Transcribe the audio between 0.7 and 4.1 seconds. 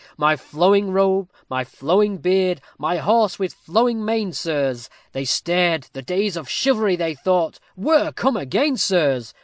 robe, my flowing beard, my horse with flowing